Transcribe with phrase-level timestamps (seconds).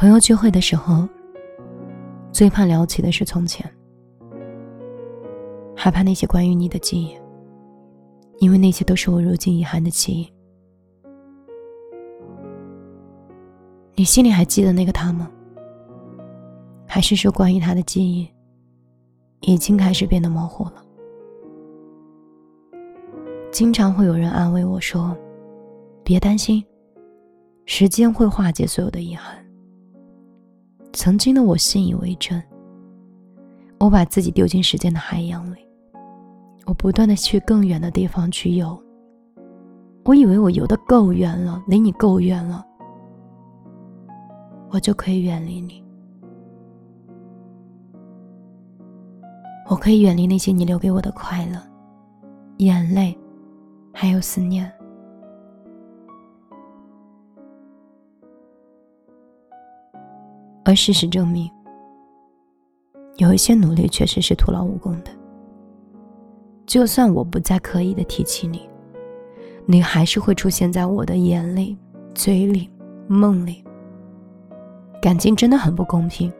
[0.00, 1.08] 朋友聚会的时候，
[2.30, 3.68] 最怕聊起的是从前，
[5.74, 7.18] 害怕那些关于你的记忆，
[8.38, 10.32] 因为那些都是我如今遗憾的记忆。
[13.96, 15.28] 你心里还记得那个他吗？
[16.86, 18.30] 还是说关于他的记忆
[19.40, 20.84] 已经开始变得模糊了？
[23.50, 25.16] 经常会有人安慰我说
[26.04, 26.64] ：“别担心，
[27.66, 29.44] 时间会化解所有的遗憾。”
[30.92, 32.42] 曾经的我信以为真，
[33.78, 35.58] 我把自己丢进时间的海洋里，
[36.66, 38.76] 我不断的去更远的地方去游。
[40.04, 42.64] 我以为我游的够远了，离你够远了。
[44.70, 45.84] 我就可以远离你，
[49.68, 51.58] 我可以远离那些你留给我的快乐、
[52.58, 53.16] 眼泪，
[53.92, 54.70] 还有思念。
[60.68, 61.50] 而事实证明，
[63.16, 65.10] 有一些努力确实是徒劳无功的。
[66.66, 68.68] 就算我不再刻意的提起你，
[69.64, 71.74] 你还是会出现在我的眼里、
[72.14, 72.68] 嘴里、
[73.06, 73.64] 梦里。
[75.00, 76.30] 感情真的很不公平，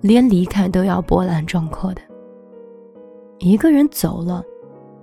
[0.00, 2.00] 连离开都要波澜壮阔的。
[3.40, 4.42] 一个人走了，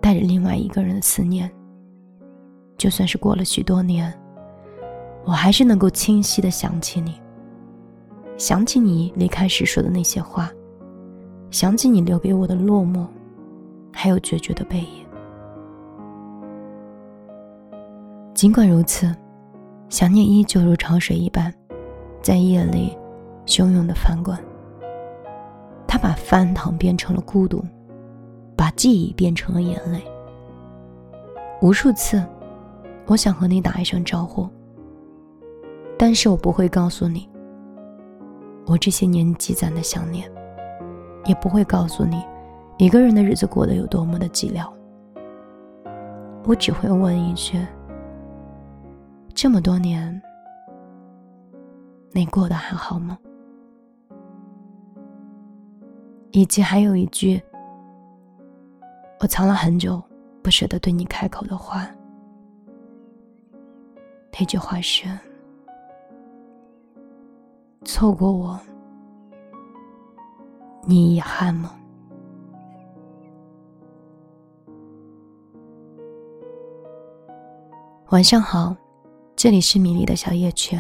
[0.02, 1.48] 带着另外一个人的思念。
[2.76, 4.12] 就算是过了许多年，
[5.26, 7.14] 我还是能够清晰的想起你，
[8.40, 10.50] 想起你离开时说的那些话，
[11.52, 13.06] 想起你留给我的落寞，
[13.92, 15.06] 还有决绝的背影。
[18.34, 19.14] 尽管如此，
[19.90, 21.54] 想念依旧如潮水一般。
[22.22, 22.98] 在夜里，
[23.46, 24.38] 汹涌的翻滚。
[25.86, 27.62] 他把翻腾变成了孤独，
[28.56, 30.02] 把记忆变成了眼泪。
[31.62, 32.24] 无数次，
[33.06, 34.48] 我想和你打一声招呼，
[35.98, 37.29] 但是我不会告诉你，
[38.66, 40.32] 我这些年积攒的想念，
[41.26, 42.24] 也不会告诉你，
[42.78, 44.72] 一个人的日子过得有多么的寂寥。
[46.46, 47.60] 我只会问一句：
[49.34, 50.22] 这么多年。
[52.12, 53.18] 你过得还好吗？
[56.32, 57.42] 以及还有一句，
[59.20, 60.02] 我藏了很久，
[60.44, 61.88] 不舍得对你开口的话。
[64.40, 65.06] 那句话是：
[67.92, 68.58] 错过我，
[70.86, 71.74] 你遗憾吗？
[78.10, 78.76] 晚上好，
[79.36, 80.78] 这里是米粒的小夜曲。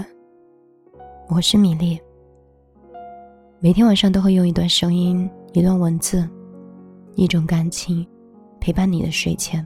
[1.27, 1.99] 我是米粒，
[3.59, 6.29] 每天晚上都会用一段声音、一段文字、
[7.15, 8.07] 一种感情，
[8.59, 9.65] 陪伴你的睡前，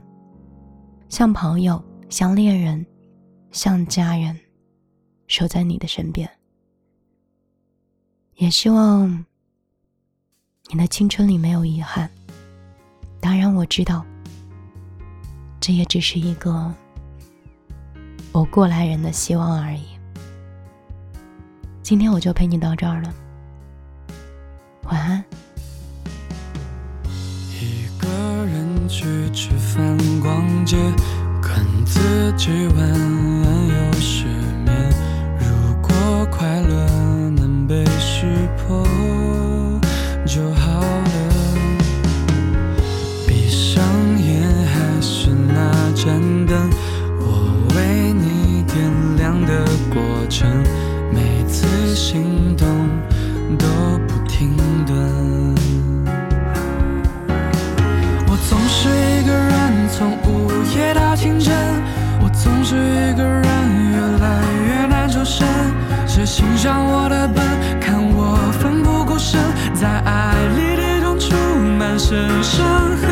[1.10, 2.84] 像朋友、像恋人、
[3.50, 4.34] 像家人，
[5.26, 6.26] 守在你的身边。
[8.36, 9.24] 也希望
[10.70, 12.10] 你的青春里没有遗憾。
[13.20, 14.04] 当然，我知道，
[15.60, 16.72] 这也只是一个
[18.32, 19.84] 我过来人的希望而已。
[21.82, 23.14] 今天我就陪你到这儿了，
[24.84, 25.24] 晚安。
[27.60, 28.08] 一个
[28.46, 30.76] 人去吃饭、逛街，
[31.40, 32.88] 跟自己玩
[33.68, 34.33] 又失眠。
[51.12, 52.66] 每次心动
[53.56, 53.66] 都
[54.08, 55.54] 不停顿，
[58.26, 61.54] 我总是一个人从午夜到清晨，
[62.20, 63.44] 我总是一个人
[63.92, 65.46] 越来越难抽身。
[66.04, 67.44] 谁欣赏我的笨？
[67.80, 69.40] 看我奋不顾身，
[69.72, 71.32] 在爱里跌撞出
[71.78, 73.08] 满身伤痕。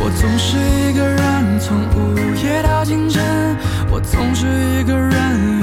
[0.00, 3.24] 我总是一个人从午夜到清晨，
[3.90, 5.57] 我总是一个人，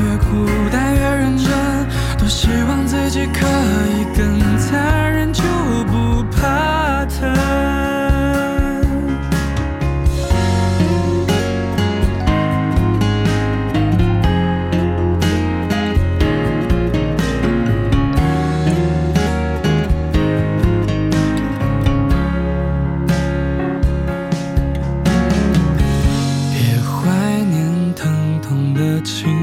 [2.36, 5.42] 希望自己可以更残忍，就
[5.86, 7.34] 不怕疼。
[26.52, 27.10] 别怀
[27.50, 29.35] 念疼痛的情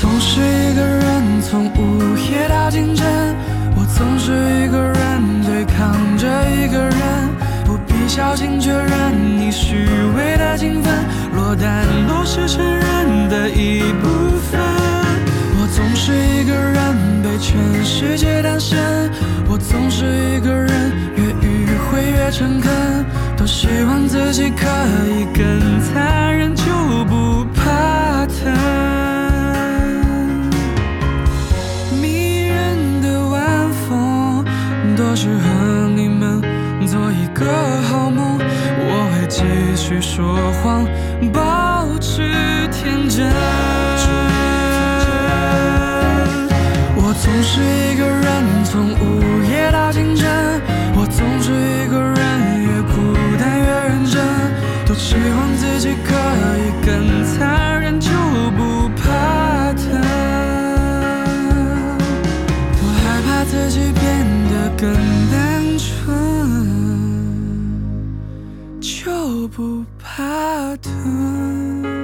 [0.00, 3.06] 总是一个人从午夜到清晨，
[3.76, 3.84] 我。
[4.00, 7.28] 总是一个人对抗着一个人，
[7.66, 9.84] 不必小心确认你虚
[10.16, 11.04] 伪的兴奋，
[11.34, 14.08] 落单都是承认的一部
[14.50, 14.58] 分。
[15.58, 18.78] 我总是一个人被全世界单身，
[19.46, 23.04] 我总是一个人越迂回越诚恳，
[23.36, 24.66] 多希望自己可
[25.10, 26.64] 以更残忍，就
[35.10, 36.40] 多适合你们
[36.86, 37.44] 做一个
[37.88, 38.38] 好梦。
[38.38, 39.42] 我会继
[39.74, 40.86] 续说谎，
[41.32, 42.22] 保持
[42.70, 43.28] 天真。
[46.94, 50.30] 我总是一个人，从午夜到清晨。
[50.94, 54.22] 我总是一个人，越孤单越认真。
[54.86, 56.14] 多希望自己可
[56.56, 57.59] 以更残
[64.80, 64.90] 更
[65.30, 66.10] 单纯
[68.80, 71.99] 就不怕疼。